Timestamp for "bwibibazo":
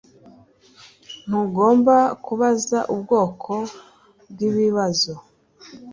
4.31-5.13